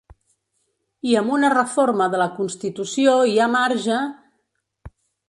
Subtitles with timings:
[1.09, 3.99] I amb una reforma de la constitució hi ha marge….